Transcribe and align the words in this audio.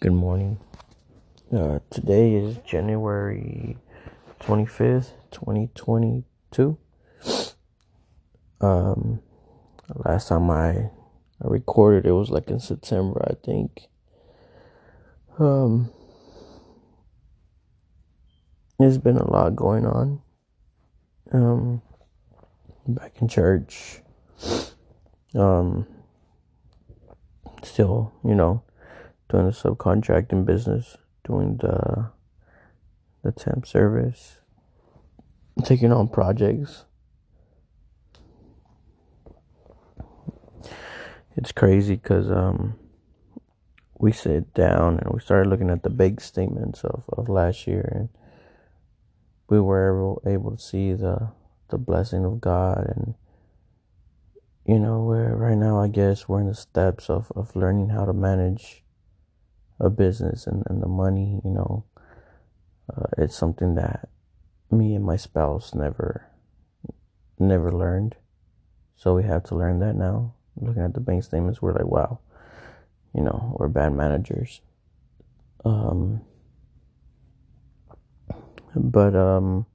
Good 0.00 0.14
morning. 0.14 0.58
Uh, 1.54 1.80
today 1.90 2.32
is 2.32 2.56
January 2.64 3.76
25th, 4.40 5.10
2022. 5.30 6.78
Um, 8.62 9.20
last 9.94 10.28
time 10.28 10.50
I, 10.50 10.70
I 10.70 10.90
recorded, 11.42 12.06
it 12.06 12.12
was 12.12 12.30
like 12.30 12.48
in 12.48 12.60
September, 12.60 13.22
I 13.30 13.34
think. 13.44 13.88
Um, 15.38 15.90
there's 18.78 18.96
been 18.96 19.18
a 19.18 19.30
lot 19.30 19.54
going 19.54 19.84
on. 19.84 20.22
Um, 21.30 21.82
back 22.88 23.20
in 23.20 23.28
church. 23.28 24.00
Um, 25.34 25.86
still, 27.62 28.14
you 28.24 28.34
know, 28.34 28.62
doing 29.30 29.46
the 29.46 29.52
subcontracting 29.52 30.44
business, 30.44 30.98
doing 31.26 31.58
the 31.58 32.10
the 33.22 33.32
temp 33.32 33.66
service, 33.66 34.38
taking 35.64 35.92
on 35.92 36.08
projects. 36.08 36.84
It's 41.36 41.52
crazy 41.52 41.94
because 41.94 42.30
um, 42.30 42.78
we 43.98 44.12
sit 44.12 44.52
down 44.54 44.98
and 44.98 45.12
we 45.12 45.20
started 45.20 45.48
looking 45.48 45.70
at 45.70 45.82
the 45.82 45.90
big 45.90 46.20
statements 46.20 46.84
of, 46.84 47.04
of 47.12 47.28
last 47.28 47.66
year, 47.66 47.88
and 47.94 48.08
we 49.48 49.60
were 49.60 49.88
able, 49.96 50.22
able 50.26 50.56
to 50.56 50.62
see 50.62 50.92
the 50.92 51.30
the 51.68 51.78
blessing 51.78 52.24
of 52.24 52.40
God 52.40 52.92
and 52.96 53.14
you 54.66 54.78
know, 54.78 55.02
where 55.02 55.34
right 55.34 55.56
now 55.56 55.80
I 55.80 55.88
guess 55.88 56.28
we're 56.28 56.40
in 56.40 56.46
the 56.46 56.54
steps 56.54 57.10
of, 57.10 57.32
of 57.34 57.56
learning 57.56 57.88
how 57.88 58.04
to 58.04 58.12
manage 58.12 58.84
a 59.80 59.90
business 59.90 60.46
and, 60.46 60.62
and 60.66 60.82
the 60.82 60.88
money, 60.88 61.40
you 61.44 61.50
know. 61.50 61.84
Uh, 62.94 63.06
it's 63.18 63.36
something 63.36 63.74
that 63.76 64.08
me 64.70 64.94
and 64.94 65.04
my 65.04 65.16
spouse 65.16 65.74
never 65.74 66.26
never 67.38 67.72
learned. 67.72 68.16
So 68.96 69.14
we 69.14 69.22
have 69.22 69.44
to 69.44 69.54
learn 69.54 69.78
that 69.80 69.96
now. 69.96 70.34
Looking 70.56 70.82
at 70.82 70.92
the 70.94 71.00
bank 71.00 71.24
statements, 71.24 71.62
we're 71.62 71.72
like, 71.72 71.86
wow, 71.86 72.18
you 73.14 73.22
know, 73.22 73.56
we're 73.58 73.68
bad 73.68 73.94
managers. 73.94 74.60
Um, 75.64 76.20
but 78.74 79.14
um, 79.14 79.66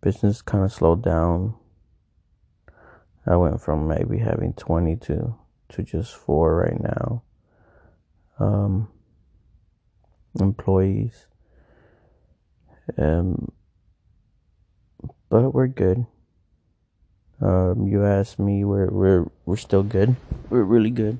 business 0.00 0.42
kind 0.42 0.64
of 0.64 0.72
slowed 0.72 1.04
down 1.04 1.54
I 3.26 3.36
went 3.36 3.60
from 3.60 3.86
maybe 3.86 4.18
having 4.18 4.52
20 4.54 4.96
to, 4.96 5.34
to 5.70 5.82
just 5.82 6.14
four 6.14 6.56
right 6.56 6.80
now. 6.80 7.22
Um, 8.38 8.88
employees. 10.40 11.26
Um, 12.96 13.52
but 15.28 15.54
we're 15.54 15.66
good. 15.68 16.06
Um, 17.40 17.86
you 17.88 18.04
asked 18.04 18.38
me, 18.38 18.64
we're 18.64 18.90
we're 18.90 19.26
we're 19.46 19.56
still 19.56 19.82
good. 19.82 20.16
We're 20.48 20.62
really 20.62 20.90
good. 20.90 21.18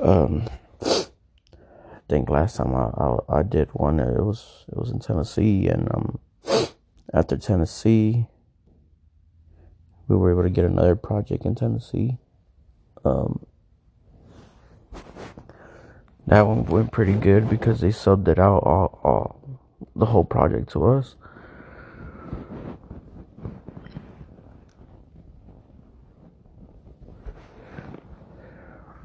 Um, 0.00 0.48
I 0.80 1.06
think 2.08 2.30
last 2.30 2.56
time 2.56 2.74
I, 2.74 2.90
I, 2.96 3.40
I 3.40 3.42
did 3.42 3.68
one, 3.72 4.00
it 4.00 4.24
was 4.24 4.64
it 4.68 4.76
was 4.76 4.90
in 4.90 5.00
Tennessee, 5.00 5.68
and 5.68 5.88
um, 5.94 6.18
after 7.12 7.36
Tennessee, 7.36 8.26
we 10.08 10.16
were 10.16 10.30
able 10.30 10.42
to 10.42 10.50
get 10.50 10.64
another 10.64 10.96
project 10.96 11.44
in 11.44 11.54
Tennessee. 11.54 12.18
Um, 13.04 13.46
that 16.30 16.46
one 16.46 16.64
went 16.66 16.92
pretty 16.92 17.14
good 17.14 17.50
because 17.50 17.80
they 17.80 17.88
subbed 17.88 18.28
it 18.28 18.38
out 18.38 18.62
all, 18.62 19.00
all 19.02 19.58
the 19.96 20.06
whole 20.06 20.22
project 20.22 20.70
to 20.70 20.86
us. 20.86 21.16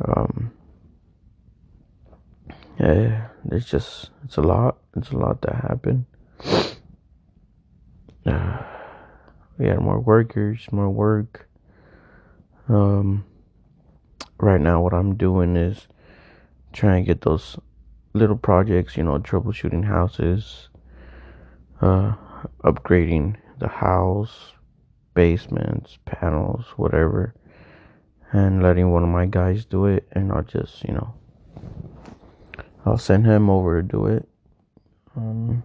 Um, 0.05 0.51
yeah, 2.79 3.29
it's 3.51 3.65
just 3.65 4.11
it's 4.23 4.37
a 4.37 4.41
lot. 4.41 4.77
It's 4.95 5.09
a 5.09 5.17
lot 5.17 5.41
that 5.41 5.55
happened. 5.55 6.05
Uh, 8.23 8.61
we 9.57 9.65
had 9.65 9.79
more 9.79 9.99
workers, 9.99 10.67
more 10.71 10.91
work. 10.91 11.49
Um, 12.69 13.25
right 14.37 14.61
now, 14.61 14.79
what 14.81 14.93
I'm 14.93 15.15
doing 15.15 15.57
is 15.57 15.87
trying 16.75 17.03
to 17.03 17.07
get 17.07 17.21
those 17.21 17.57
little 18.13 18.35
projects, 18.35 18.97
you 18.97 19.03
know, 19.03 19.17
troubleshooting 19.17 19.85
houses, 19.85 20.69
uh, 21.81 22.13
upgrading 22.63 23.37
the 23.59 23.67
house, 23.67 24.53
basements, 25.13 25.97
panels, 26.05 26.65
whatever, 26.75 27.33
and 28.31 28.61
letting 28.61 28.91
one 28.91 29.03
of 29.03 29.09
my 29.09 29.25
guys 29.25 29.65
do 29.65 29.85
it, 29.85 30.07
and 30.11 30.31
I'll 30.31 30.43
just, 30.43 30.83
you 30.83 30.93
know, 30.93 31.13
I'll 32.85 32.97
send 32.97 33.25
him 33.25 33.49
over 33.49 33.81
to 33.81 33.87
do 33.87 34.05
it. 34.07 34.27
Um, 35.15 35.63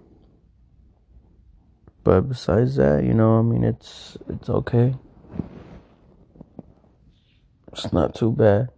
but 2.05 2.23
besides 2.23 2.77
that, 2.77 3.05
you 3.05 3.15
know, 3.15 3.39
I 3.39 3.43
mean, 3.43 3.65
it's 3.65 4.17
it's 4.29 4.49
okay. 4.49 4.95
It's 7.73 7.93
not 7.93 8.15
too 8.15 8.33
bad. 8.33 8.69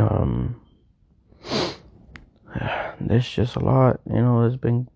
Um, 0.00 0.60
there's 3.00 3.28
just 3.28 3.56
a 3.56 3.60
lot, 3.60 4.00
you 4.08 4.20
know. 4.20 4.40
There's 4.40 4.56
been, 4.56 4.88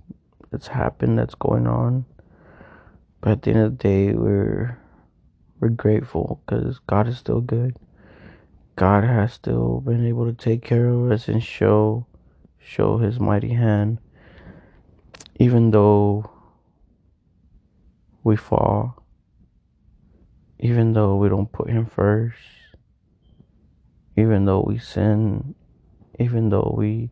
it's 0.53 0.69
happened. 0.69 1.19
That's 1.19 1.35
going 1.35 1.67
on. 1.67 2.07
But 3.21 3.33
at 3.33 3.43
the 3.43 3.51
end 3.51 3.61
of 3.61 3.79
the 3.79 3.83
day, 3.83 4.13
we're 4.13 4.79
we're 5.61 5.69
grateful 5.69 6.43
because 6.45 6.79
God 6.87 7.09
is 7.09 7.19
still 7.19 7.41
good. 7.41 7.77
God 8.77 9.05
has 9.05 9.33
still 9.33 9.81
been 9.81 10.07
able 10.07 10.27
to 10.27 10.33
take 10.33 10.63
care 10.63 10.89
of 10.89 11.11
us 11.11 11.29
and 11.29 11.43
show 11.43 12.07
show 12.59 12.99
his 12.99 13.21
mighty 13.21 13.55
hand. 13.55 13.99
Even 15.39 15.71
though 15.71 16.31
we 18.23 18.37
fall, 18.37 19.03
even 20.59 20.93
though 20.93 21.17
we 21.17 21.29
don't 21.29 21.51
put 21.51 21.69
him 21.69 21.87
first, 21.87 22.39
even 24.17 24.45
though 24.45 24.65
we 24.67 24.79
sin, 24.79 25.55
even 26.19 26.49
though 26.51 26.75
we 26.77 27.11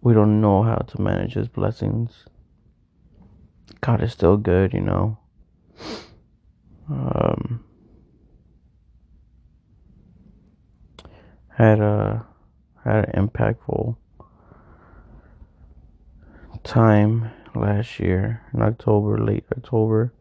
we 0.00 0.12
don't 0.12 0.40
know 0.40 0.62
how 0.62 0.76
to 0.76 1.00
manage 1.00 1.34
his 1.34 1.48
blessings, 1.48 2.26
God 3.80 4.02
is 4.02 4.12
still 4.12 4.36
good, 4.36 4.74
you 4.74 4.80
know. 4.80 5.18
Um, 6.90 7.64
had 11.56 11.80
a 11.80 12.26
had 12.84 13.08
an 13.08 13.28
impactful 13.28 13.96
time 16.64 17.30
last 17.54 18.00
year 18.00 18.42
in 18.52 18.62
October, 18.62 19.18
late 19.18 19.44
October. 19.56 20.12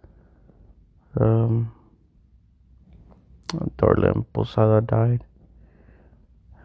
Um, 1.19 1.71
Dorlan 3.77 4.25
Posada 4.33 4.81
died. 4.81 5.23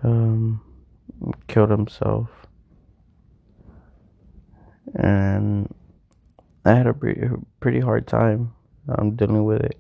Um, 0.03 0.61
killed 1.49 1.71
himself. 1.71 2.29
And 4.95 5.73
I 6.65 6.75
had 6.75 6.87
a 6.87 6.95
pretty, 6.95 7.29
pretty 7.61 7.81
hard 7.81 8.07
time 8.07 8.55
um, 8.89 9.17
dealing 9.17 9.45
with 9.45 9.61
it 9.61 9.79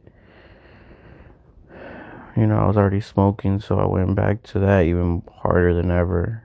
you 2.38 2.46
know, 2.46 2.56
I 2.56 2.66
was 2.69 2.76
already 2.76 3.00
smoking, 3.00 3.58
so 3.58 3.81
I 3.81 3.87
went 3.87 4.14
back 4.14 4.44
to 4.44 4.61
that 4.61 4.84
even 4.84 5.25
harder 5.43 5.75
than 5.75 5.90
ever. 5.90 6.44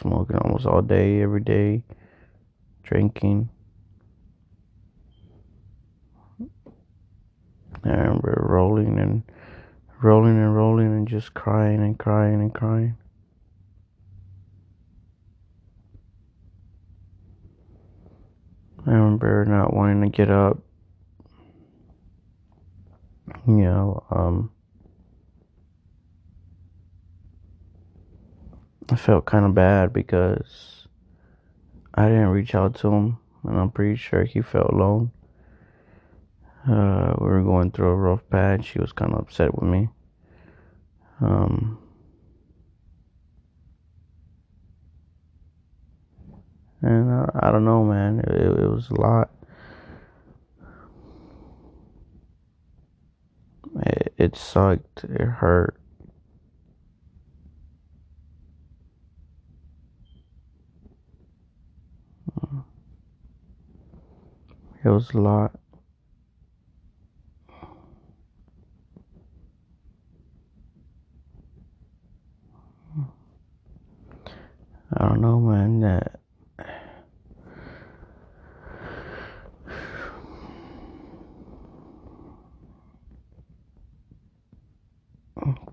Smoking 0.00 0.36
almost 0.38 0.66
all 0.66 0.82
day, 0.82 1.22
every 1.22 1.40
day, 1.40 1.84
drinking. 2.82 3.48
I 7.84 7.90
remember 7.90 8.44
rolling 8.48 8.98
and 8.98 9.22
rolling 10.04 10.36
and 10.36 10.54
rolling 10.54 10.88
and 10.88 11.08
just 11.08 11.32
crying 11.32 11.80
and 11.80 11.98
crying 11.98 12.34
and 12.34 12.52
crying. 12.52 12.94
I 18.86 18.90
remember 18.90 19.46
not 19.46 19.72
wanting 19.72 20.02
to 20.02 20.14
get 20.14 20.30
up. 20.30 20.58
You 23.46 23.54
know, 23.54 24.04
um, 24.10 24.50
I 28.90 28.96
felt 28.96 29.24
kind 29.24 29.46
of 29.46 29.54
bad 29.54 29.94
because 29.94 30.86
I 31.94 32.08
didn't 32.08 32.28
reach 32.28 32.54
out 32.54 32.74
to 32.76 32.88
him, 32.88 33.18
and 33.44 33.58
I'm 33.58 33.70
pretty 33.70 33.96
sure 33.96 34.24
he 34.24 34.42
felt 34.42 34.70
alone. 34.70 35.12
Uh, 36.68 37.14
we 37.18 37.26
were 37.26 37.42
going 37.42 37.70
through 37.70 37.88
a 37.88 37.94
rough 37.94 38.22
patch. 38.30 38.70
He 38.70 38.78
was 38.78 38.92
kind 38.92 39.12
of 39.12 39.20
upset 39.20 39.54
with 39.54 39.68
me. 39.68 39.88
Um, 41.20 41.78
and 46.80 47.10
uh, 47.10 47.26
I 47.40 47.50
don't 47.50 47.64
know, 47.64 47.84
man. 47.84 48.20
It, 48.20 48.60
it 48.60 48.70
was 48.70 48.88
a 48.90 49.00
lot. 49.00 49.30
It, 53.82 54.14
it 54.16 54.36
sucked. 54.36 55.04
It 55.04 55.20
hurt. 55.20 55.76
It 64.84 64.90
was 64.90 65.12
a 65.12 65.18
lot. 65.18 65.53
I 74.96 75.08
don't 75.08 75.20
know, 75.20 75.40
man. 75.40 75.80
That 75.80 76.20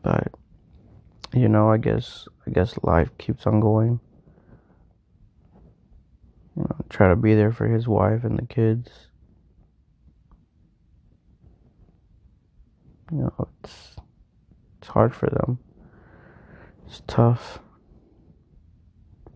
but 0.02 0.34
you 1.34 1.48
know, 1.48 1.70
I 1.70 1.78
guess 1.78 2.28
I 2.48 2.52
guess 2.52 2.78
life 2.84 3.10
keeps 3.18 3.46
on 3.46 3.60
going. 3.60 4.00
You 6.56 6.64
know, 6.64 6.76
try 6.90 7.08
to 7.08 7.16
be 7.16 7.36
there 7.36 7.52
for 7.52 7.68
his 7.68 7.88
wife 7.88 8.24
and 8.24 8.38
the 8.38 8.46
kids. 8.46 8.90
You 13.12 13.20
know, 13.20 13.48
it's 13.64 13.96
it's 14.80 14.88
hard 14.90 15.14
for 15.14 15.30
them. 15.30 15.60
It's 16.88 17.02
tough. 17.08 17.60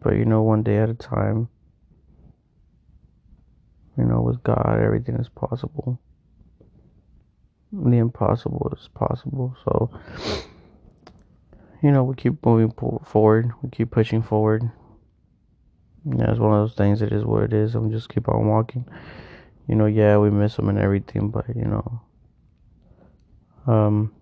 But 0.05 0.17
you 0.17 0.25
know, 0.25 0.43
one 0.43 0.61
day 0.61 0.77
at 0.77 0.87
a 0.87 0.93
time. 0.93 1.49
You 3.97 4.03
know, 4.03 4.21
with 4.21 4.43
God, 4.43 4.79
everything 4.79 5.15
is 5.15 5.29
possible. 5.29 5.99
The 7.71 7.97
impossible 7.97 8.71
is 8.79 8.87
possible. 8.89 9.57
So, 9.65 9.89
you 11.81 11.91
know, 11.91 12.03
we 12.03 12.13
keep 12.13 12.45
moving 12.45 12.71
forward. 13.03 13.51
We 13.63 13.71
keep 13.71 13.89
pushing 13.89 14.21
forward. 14.21 14.69
Yeah, 16.05 16.29
it's 16.29 16.39
one 16.39 16.53
of 16.53 16.69
those 16.69 16.77
things. 16.77 17.01
It 17.01 17.11
is 17.11 17.25
what 17.25 17.41
it 17.41 17.53
is. 17.53 17.73
I'm 17.73 17.89
just 17.89 18.09
keep 18.09 18.29
on 18.29 18.47
walking. 18.47 18.85
You 19.67 19.73
know, 19.73 19.87
yeah, 19.87 20.17
we 20.17 20.29
miss 20.29 20.55
them 20.55 20.69
and 20.69 20.77
everything, 20.77 21.29
but 21.29 21.47
you 21.55 21.65
know, 21.65 22.01
um, 23.65 24.13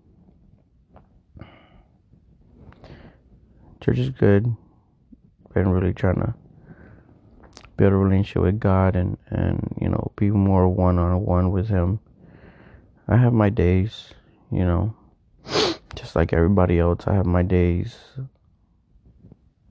church 3.82 3.98
is 3.98 4.08
good. 4.08 4.56
Been 5.54 5.68
really 5.68 5.92
trying 5.94 6.16
to 6.16 6.34
build 7.76 7.92
a 7.92 7.96
relationship 7.96 8.42
with 8.42 8.60
God 8.60 8.96
and 8.96 9.16
and 9.28 9.76
you 9.80 9.88
know 9.88 10.12
be 10.16 10.30
more 10.30 10.68
one 10.68 10.98
on 10.98 11.24
one 11.24 11.52
with 11.52 11.68
Him. 11.68 12.00
I 13.06 13.18
have 13.18 13.32
my 13.32 13.50
days, 13.50 14.14
you 14.50 14.64
know, 14.64 14.96
just 15.94 16.16
like 16.16 16.32
everybody 16.32 16.78
else. 16.78 17.06
I 17.06 17.14
have 17.14 17.26
my 17.26 17.42
days. 17.42 17.96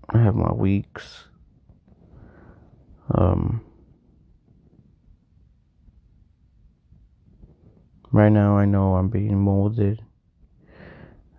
I 0.09 0.19
have 0.19 0.35
my 0.35 0.53
weeks. 0.53 1.25
Um, 3.09 3.62
right 8.12 8.31
now, 8.31 8.57
I 8.57 8.65
know 8.65 8.95
I'm 8.95 9.09
being 9.09 9.39
molded. 9.39 10.01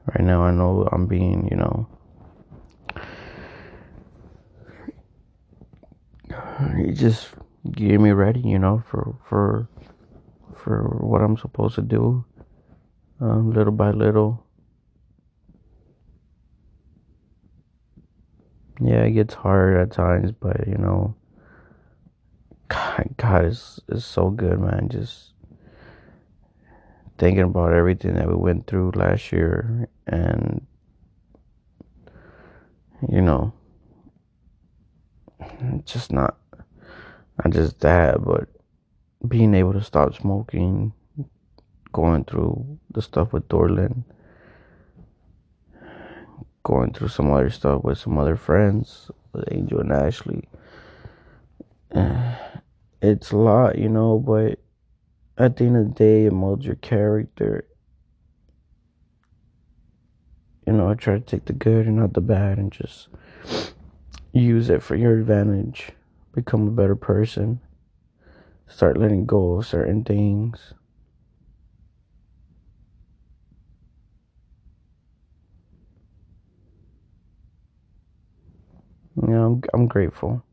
Right 0.06 0.24
now, 0.24 0.42
I 0.42 0.50
know 0.50 0.88
I'm 0.92 1.06
being, 1.06 1.48
you 1.50 1.56
know, 1.56 1.86
he 6.84 6.92
just 6.92 7.28
get 7.70 8.00
me 8.00 8.12
ready, 8.12 8.40
you 8.40 8.58
know, 8.58 8.82
for 8.88 9.16
for 9.28 9.68
for 10.56 10.82
what 11.00 11.22
I'm 11.22 11.36
supposed 11.36 11.74
to 11.76 11.82
do, 11.82 12.24
um, 13.20 13.52
little 13.52 13.72
by 13.72 13.90
little. 13.90 14.44
Yeah, 18.80 19.02
it 19.04 19.12
gets 19.12 19.34
hard 19.34 19.76
at 19.76 19.92
times, 19.92 20.32
but 20.32 20.66
you 20.66 20.76
know, 20.76 21.14
God, 22.68 23.14
God 23.16 23.44
is 23.46 23.80
is 23.88 24.04
so 24.04 24.30
good, 24.30 24.60
man. 24.60 24.88
Just 24.90 25.32
thinking 27.18 27.44
about 27.44 27.72
everything 27.72 28.14
that 28.14 28.28
we 28.28 28.34
went 28.34 28.66
through 28.66 28.92
last 28.94 29.32
year, 29.32 29.88
and 30.06 30.66
you 33.08 33.22
know, 33.22 33.52
just 35.84 36.12
not 36.12 36.36
not 37.38 37.52
just 37.52 37.80
that, 37.80 38.22
but 38.22 38.48
being 39.26 39.54
able 39.54 39.72
to 39.72 39.82
stop 39.82 40.14
smoking, 40.14 40.92
going 41.92 42.24
through 42.24 42.78
the 42.90 43.02
stuff 43.02 43.32
with 43.32 43.48
Dorland, 43.48 44.04
going 46.62 46.92
through 46.92 47.08
some 47.08 47.32
other 47.32 47.50
stuff 47.50 47.84
with 47.84 47.98
some 47.98 48.18
other 48.18 48.36
friends, 48.36 49.10
with 49.32 49.44
Angel 49.50 49.80
and 49.80 49.92
Ashley. 49.92 50.48
It's 53.02 53.32
a 53.32 53.36
lot, 53.36 53.76
you 53.76 53.90
know, 53.90 54.18
but 54.18 54.60
at 55.36 55.58
the 55.58 55.64
end 55.64 55.76
of 55.76 55.88
the 55.88 55.94
day, 55.94 56.24
it 56.24 56.32
molds 56.32 56.64
your 56.64 56.76
character. 56.76 57.66
You 60.66 60.72
know, 60.72 60.88
I 60.88 60.94
try 60.94 61.14
to 61.14 61.20
take 61.20 61.44
the 61.44 61.52
good 61.52 61.86
and 61.86 61.96
not 61.96 62.14
the 62.14 62.22
bad 62.22 62.56
and 62.56 62.72
just 62.72 63.08
use 64.32 64.70
it 64.70 64.82
for 64.82 64.96
your 64.96 65.18
advantage, 65.18 65.90
become 66.34 66.68
a 66.68 66.72
better 66.72 66.96
person 66.96 67.60
start 68.68 68.98
letting 68.98 69.26
go 69.26 69.54
of 69.54 69.66
certain 69.66 70.04
things. 70.04 70.74
You 79.16 79.28
know, 79.28 79.44
I'm, 79.46 79.62
I'm 79.74 79.88
grateful. 79.88 80.44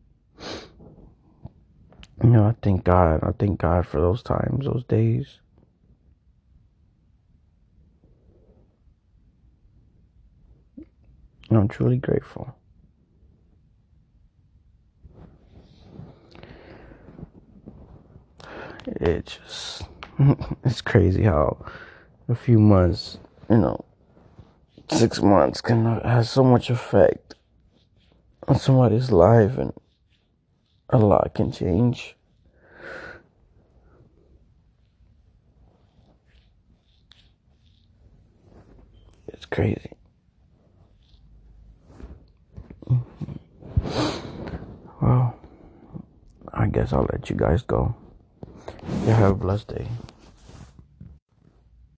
You 2.24 2.30
know, 2.32 2.46
I 2.46 2.56
thank 2.62 2.84
God. 2.84 3.22
I 3.24 3.32
thank 3.40 3.60
God 3.60 3.88
for 3.88 4.02
those 4.02 4.24
times, 4.24 4.66
those 4.66 4.84
days. 4.86 5.40
And 11.50 11.60
I'm 11.60 11.68
truly 11.68 11.98
grateful. 11.98 12.56
It 18.88 19.26
just 19.26 19.84
it's 20.64 20.82
crazy 20.82 21.24
how 21.24 21.66
a 22.28 22.36
few 22.36 22.60
months, 22.60 23.18
you 23.50 23.58
know, 23.58 23.84
six 24.90 25.22
months 25.22 25.62
can 25.62 25.86
have 26.02 26.28
so 26.28 26.44
much 26.44 26.70
effect 26.70 27.36
on 28.48 28.58
somebody's 28.58 29.12
life 29.12 29.58
and 29.58 29.74
a 30.90 30.98
lot 30.98 31.34
can 31.34 31.52
change. 31.52 32.16
It's 39.28 39.46
crazy. 39.46 39.92
Mm-hmm. 42.90 43.32
Well, 45.02 45.36
I 46.54 46.68
guess 46.68 46.94
I'll 46.94 47.08
let 47.12 47.30
you 47.30 47.36
guys 47.36 47.62
go. 47.62 47.96
Have 49.16 49.32
a 49.32 49.36
blessed 49.36 49.68
day. 49.68 49.88